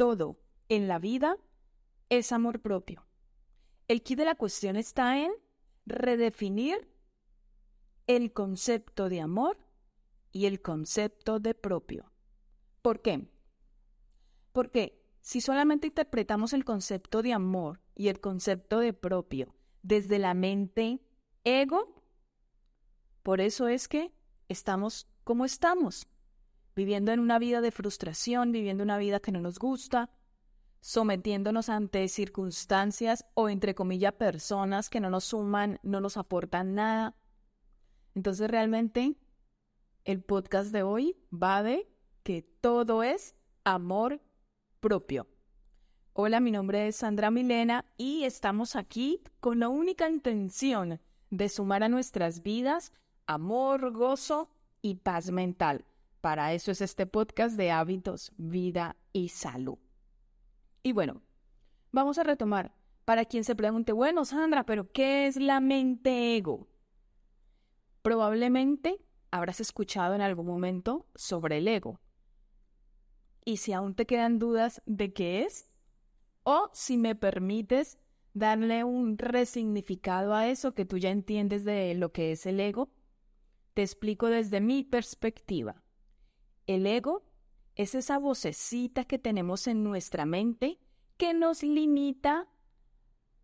[0.00, 0.38] todo
[0.70, 1.36] en la vida
[2.08, 3.06] es amor propio.
[3.86, 5.30] El kit de la cuestión está en
[5.84, 6.90] redefinir
[8.06, 9.58] el concepto de amor
[10.32, 12.10] y el concepto de propio.
[12.80, 13.28] ¿Por qué?
[14.52, 20.32] Porque si solamente interpretamos el concepto de amor y el concepto de propio desde la
[20.32, 21.02] mente
[21.44, 22.02] ego,
[23.22, 24.14] por eso es que
[24.48, 26.08] estamos como estamos,
[26.74, 30.10] viviendo en una vida de frustración, viviendo una vida que no nos gusta,
[30.80, 37.16] sometiéndonos ante circunstancias o, entre comillas, personas que no nos suman, no nos aportan nada.
[38.14, 39.16] Entonces, realmente,
[40.04, 41.88] el podcast de hoy va de
[42.22, 44.20] que todo es amor
[44.80, 45.26] propio.
[46.12, 51.00] Hola, mi nombre es Sandra Milena y estamos aquí con la única intención
[51.30, 52.92] de sumar a nuestras vidas
[53.26, 54.50] amor, gozo
[54.82, 55.84] y paz mental.
[56.20, 59.78] Para eso es este podcast de hábitos, vida y salud.
[60.82, 61.22] Y bueno,
[61.92, 62.74] vamos a retomar.
[63.04, 66.68] Para quien se pregunte, bueno, Sandra, pero ¿qué es la mente ego?
[68.02, 72.00] Probablemente habrás escuchado en algún momento sobre el ego.
[73.44, 75.70] Y si aún te quedan dudas de qué es,
[76.42, 77.98] o si me permites
[78.34, 82.92] darle un resignificado a eso que tú ya entiendes de lo que es el ego,
[83.74, 85.82] te explico desde mi perspectiva.
[86.70, 87.24] El ego
[87.74, 90.78] es esa vocecita que tenemos en nuestra mente
[91.16, 92.46] que nos limita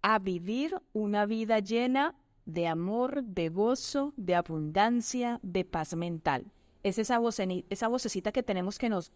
[0.00, 6.50] a vivir una vida llena de amor, de gozo, de abundancia, de paz mental.
[6.82, 7.20] Es esa,
[7.68, 9.12] esa vocecita que tenemos que nos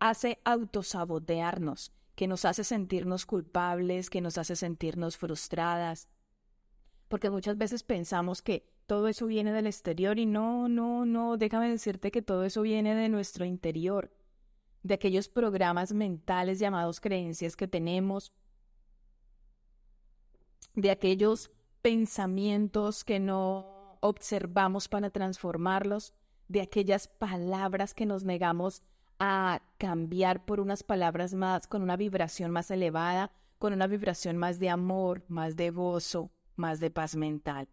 [0.00, 6.08] hace autosabotearnos, que nos hace sentirnos culpables, que nos hace sentirnos frustradas.
[7.08, 11.70] Porque muchas veces pensamos que todo eso viene del exterior y no, no, no, déjame
[11.70, 14.10] decirte que todo eso viene de nuestro interior,
[14.82, 18.32] de aquellos programas mentales llamados creencias que tenemos,
[20.74, 21.52] de aquellos
[21.82, 26.12] pensamientos que no observamos para transformarlos,
[26.48, 28.82] de aquellas palabras que nos negamos
[29.20, 33.30] a cambiar por unas palabras más, con una vibración más elevada,
[33.60, 37.68] con una vibración más de amor, más de gozo, más de paz mental.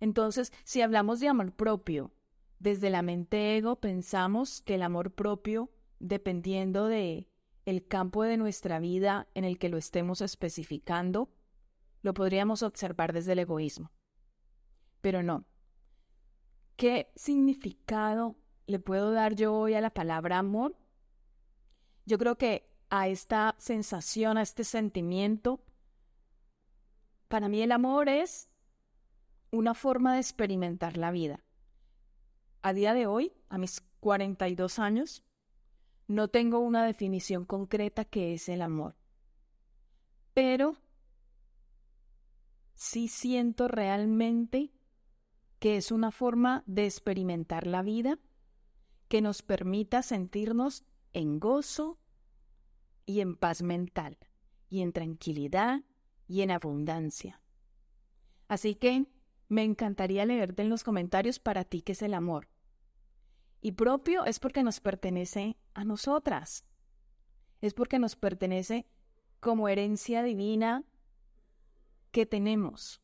[0.00, 2.12] Entonces, si hablamos de amor propio,
[2.58, 7.28] desde la mente ego pensamos que el amor propio, dependiendo de
[7.64, 11.30] el campo de nuestra vida en el que lo estemos especificando,
[12.02, 13.92] lo podríamos observar desde el egoísmo.
[15.00, 15.44] Pero no.
[16.76, 20.76] ¿Qué significado le puedo dar yo hoy a la palabra amor?
[22.06, 25.60] Yo creo que a esta sensación, a este sentimiento,
[27.28, 28.47] para mí el amor es
[29.50, 31.44] una forma de experimentar la vida.
[32.62, 35.24] A día de hoy, a mis 42 años,
[36.06, 38.96] no tengo una definición concreta que es el amor.
[40.34, 40.76] Pero
[42.74, 44.72] sí siento realmente
[45.58, 48.18] que es una forma de experimentar la vida
[49.08, 51.98] que nos permita sentirnos en gozo
[53.06, 54.18] y en paz mental,
[54.68, 55.82] y en tranquilidad
[56.26, 57.40] y en abundancia.
[58.48, 59.06] Así que
[59.48, 62.48] me encantaría leerte en los comentarios para ti qué es el amor.
[63.60, 66.64] Y propio es porque nos pertenece a nosotras.
[67.60, 68.86] Es porque nos pertenece
[69.40, 70.84] como herencia divina
[72.12, 73.00] que tenemos.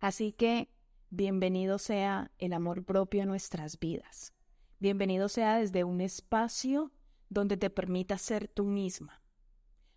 [0.00, 0.68] Así que
[1.10, 4.32] bienvenido sea el amor propio a nuestras vidas.
[4.78, 6.92] Bienvenido sea desde un espacio
[7.30, 9.22] donde te permita ser tú misma.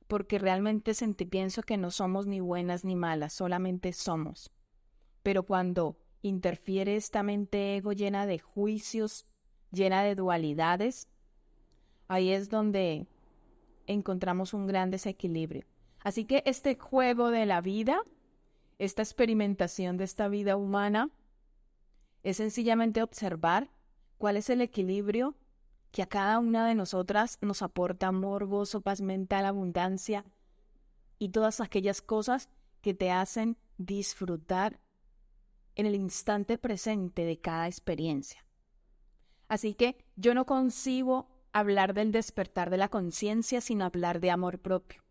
[0.07, 4.51] Porque realmente sentí, pienso que no somos ni buenas ni malas, solamente somos.
[5.24, 9.26] Pero cuando interfiere esta mente ego llena de juicios,
[9.72, 11.08] llena de dualidades,
[12.08, 13.08] ahí es donde
[13.88, 15.66] encontramos un gran desequilibrio.
[16.00, 18.02] Así que este juego de la vida,
[18.80, 21.09] esta experimentación de esta vida humana,
[22.24, 23.70] es sencillamente observar
[24.18, 25.36] cuál es el equilibrio
[25.92, 30.26] que a cada una de nosotras nos aporta amor, gozo, paz mental, abundancia
[31.20, 32.50] y todas aquellas cosas
[32.82, 34.79] que te hacen disfrutar
[35.81, 38.45] en el instante presente de cada experiencia.
[39.47, 44.59] Así que yo no concibo hablar del despertar de la conciencia sin hablar de amor
[44.59, 45.01] propio.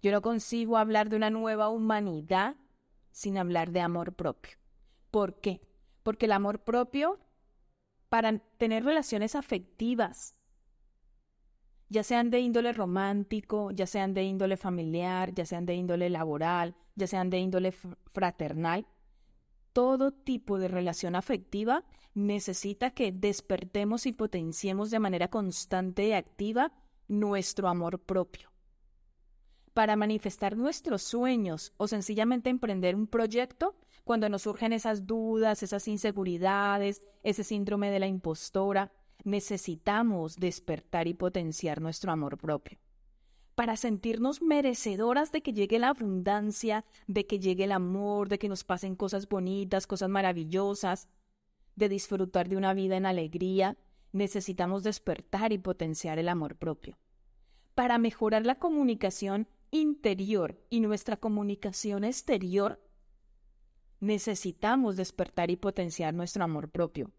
[0.00, 2.56] Yo no concibo hablar de una nueva humanidad
[3.10, 4.56] sin hablar de amor propio.
[5.10, 5.60] ¿Por qué?
[6.02, 7.20] Porque el amor propio,
[8.08, 10.34] para tener relaciones afectivas,
[11.88, 16.74] ya sean de índole romántico, ya sean de índole familiar, ya sean de índole laboral,
[16.94, 17.72] ya sean de índole
[18.12, 18.86] fraternal,
[19.72, 21.84] todo tipo de relación afectiva
[22.14, 26.72] necesita que despertemos y potenciemos de manera constante y activa
[27.08, 28.50] nuestro amor propio.
[29.74, 33.74] Para manifestar nuestros sueños o sencillamente emprender un proyecto,
[34.04, 38.92] cuando nos surgen esas dudas, esas inseguridades, ese síndrome de la impostora,
[39.24, 42.78] necesitamos despertar y potenciar nuestro amor propio.
[43.54, 48.48] Para sentirnos merecedoras de que llegue la abundancia, de que llegue el amor, de que
[48.48, 51.08] nos pasen cosas bonitas, cosas maravillosas,
[51.76, 53.76] de disfrutar de una vida en alegría,
[54.12, 56.98] necesitamos despertar y potenciar el amor propio.
[57.74, 62.80] Para mejorar la comunicación interior y nuestra comunicación exterior,
[64.00, 67.10] necesitamos despertar y potenciar nuestro amor propio.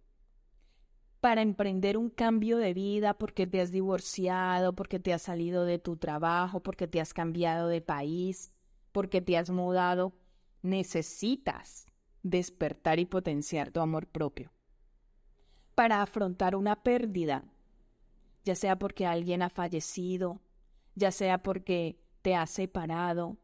[1.23, 5.79] Para emprender un cambio de vida porque te has divorciado, porque te has salido de
[5.79, 8.51] tu trabajo, porque te has cambiado de país,
[8.91, 10.11] porque te has mudado,
[10.63, 11.85] necesitas
[12.23, 14.51] despertar y potenciar tu amor propio.
[15.75, 17.45] Para afrontar una pérdida,
[18.43, 20.41] ya sea porque alguien ha fallecido,
[20.93, 23.37] ya sea porque te has separado,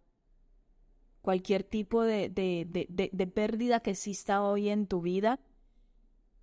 [1.22, 5.40] cualquier tipo de, de, pérdida que exista hoy en tu vida,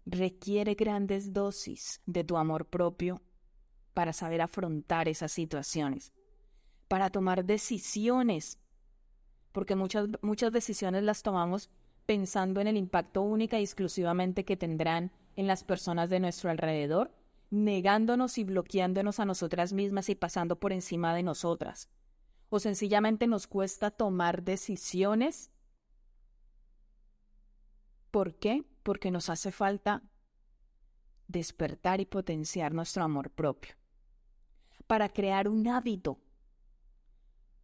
[0.07, 3.21] requiere grandes dosis de tu amor propio
[3.93, 6.13] para saber afrontar esas situaciones,
[6.89, 8.61] para tomar decisiones,
[9.53, 11.71] porque muchas, muchas decisiones las tomamos
[12.07, 17.13] pensando en el impacto única y exclusivamente que tendrán en las personas de nuestro alrededor,
[17.51, 21.91] negándonos y bloqueándonos a nosotras mismas y pasando por encima de nosotras.
[22.49, 25.51] O sencillamente nos cuesta tomar decisiones.
[28.13, 28.65] ¿Por qué?
[28.87, 30.05] Porque nos hace falta
[31.27, 33.75] despertar y potenciar nuestro amor propio.
[34.87, 36.21] Para crear un hábito.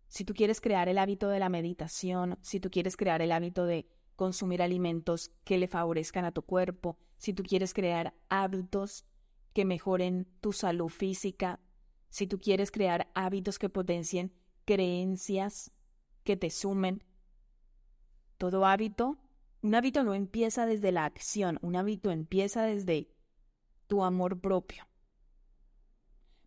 [0.08, 3.66] Si tú quieres crear el hábito de la meditación, si tú quieres crear el hábito
[3.66, 3.86] de
[4.16, 9.04] consumir alimentos que le favorezcan a tu cuerpo, si tú quieres crear hábitos
[9.52, 11.60] que mejoren tu salud física,
[12.08, 14.34] si tú quieres crear hábitos que potencien
[14.64, 15.70] creencias
[16.24, 17.04] que te sumen.
[18.38, 19.21] Todo hábito,
[19.62, 23.08] un hábito no empieza desde la acción, un hábito empieza desde
[23.86, 24.88] tu amor propio.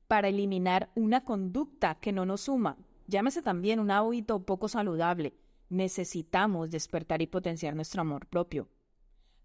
[0.08, 2.78] Para eliminar una conducta que no nos suma,
[3.08, 5.34] llámese también un hábito poco saludable,
[5.70, 8.68] necesitamos despertar y potenciar nuestro amor propio.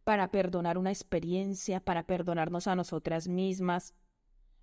[0.02, 3.94] Para perdonar una experiencia, para perdonarnos a nosotras mismas,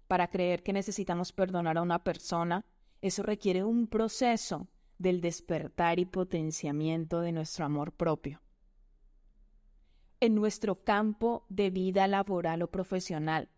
[0.08, 2.66] para creer que necesitamos perdonar a una persona,
[3.02, 4.68] eso requiere un proceso
[4.98, 8.42] del despertar y potenciamiento de nuestro amor propio.
[10.20, 13.50] En nuestro campo de vida laboral o profesional,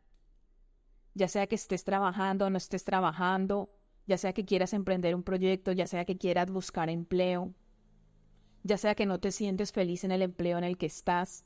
[1.13, 3.69] ya sea que estés trabajando o no estés trabajando,
[4.07, 7.53] ya sea que quieras emprender un proyecto, ya sea que quieras buscar empleo,
[8.63, 11.45] ya sea que no te sientes feliz en el empleo en el que estás,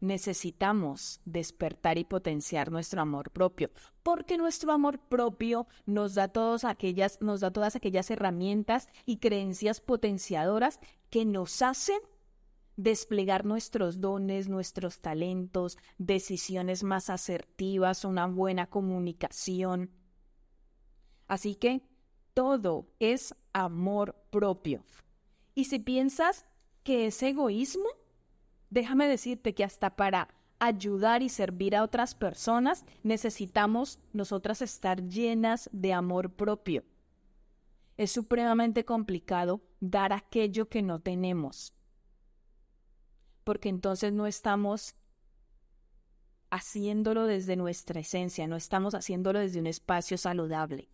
[0.00, 3.70] necesitamos despertar y potenciar nuestro amor propio,
[4.02, 9.80] porque nuestro amor propio nos da todas aquellas nos da todas aquellas herramientas y creencias
[9.80, 10.80] potenciadoras
[11.10, 12.00] que nos hacen
[12.76, 19.90] desplegar nuestros dones, nuestros talentos, decisiones más asertivas, una buena comunicación.
[21.28, 21.82] Así que
[22.34, 24.84] todo es amor propio.
[25.54, 26.46] Y si piensas
[26.82, 27.88] que es egoísmo,
[28.70, 30.28] déjame decirte que hasta para
[30.58, 36.84] ayudar y servir a otras personas necesitamos nosotras estar llenas de amor propio.
[37.96, 41.74] Es supremamente complicado dar aquello que no tenemos,
[43.50, 44.94] porque entonces no estamos
[46.52, 50.88] haciéndolo desde nuestra esencia, no estamos haciéndolo desde un espacio saludable.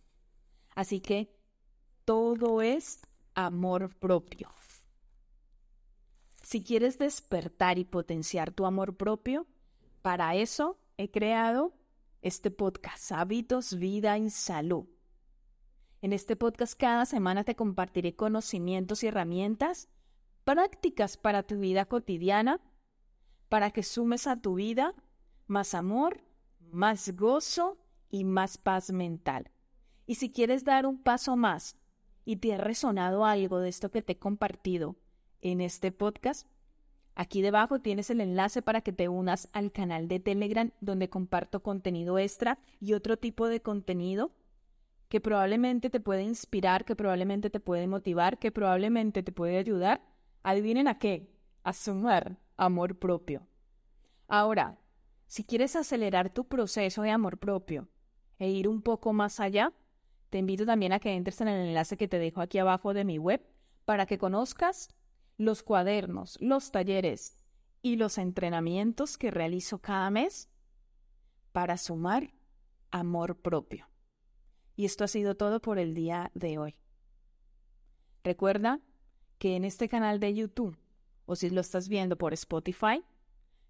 [0.73, 1.31] Así que
[2.03, 3.01] todo es
[3.35, 4.49] amor propio.
[6.41, 9.45] Si quieres despertar y potenciar tu amor propio,
[10.01, 11.75] para eso he creado
[12.23, 14.87] este podcast Hábitos, Vida y Salud.
[16.01, 19.89] En este podcast cada semana te compartiré conocimientos y herramientas
[20.47, 22.61] prácticas para tu vida cotidiana,
[23.49, 24.95] para que sumes a tu vida
[25.45, 26.23] más amor,
[26.71, 27.77] más gozo
[28.09, 29.51] y más paz mental.
[30.05, 31.75] Y si quieres dar un paso más
[32.23, 34.95] y te ha resonado algo de esto que te he compartido,
[35.41, 36.47] en este podcast.
[37.13, 41.61] Aquí debajo tienes el enlace para que te unas al canal de Telegram donde comparto
[41.61, 44.31] contenido extra y otro tipo de contenido
[45.09, 50.01] que probablemente te puede inspirar, que probablemente te puede motivar, que probablemente te puede ayudar.
[50.47, 51.29] Adivinen a qué,
[51.63, 53.45] a sumar amor propio.
[54.29, 54.79] Ahora,
[55.25, 57.89] si quieres acelerar tu proceso de amor propio
[58.39, 59.73] e ir un poco más allá,
[60.29, 63.03] te invito también a que entres en el enlace que te dejo aquí abajo de
[63.03, 63.45] mi web
[63.83, 64.87] para que conozcas
[65.35, 67.35] los cuadernos, los talleres
[67.81, 70.49] y los entrenamientos que realizo cada mes
[71.51, 72.33] para sumar
[72.89, 73.89] amor propio.
[74.77, 76.77] Y esto ha sido todo por el día de hoy.
[78.23, 78.79] Recuerda
[79.37, 80.77] que en este canal de YouTube,
[81.25, 83.03] o si lo estás viendo por Spotify,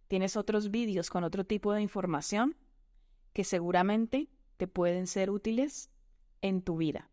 [0.08, 2.56] tienes otros vídeos con otro tipo de información
[3.34, 5.90] que seguramente te pueden ser útiles
[6.42, 7.10] en tu vida.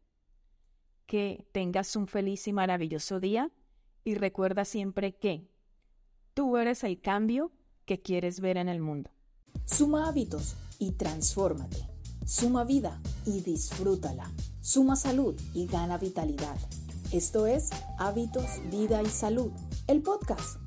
[1.06, 3.50] Que tengas un feliz y maravilloso día
[4.04, 5.48] y recuerda siempre que
[6.32, 7.52] tú eres el cambio
[7.84, 9.10] que quieres ver en el mundo.
[9.64, 11.88] Suma hábitos y transfórmate.
[12.26, 14.30] Suma vida y disfrútala.
[14.60, 16.56] Suma salud y gana vitalidad.
[17.14, 19.52] Esto es Hábitos, Vida y Salud,
[19.86, 20.58] el podcast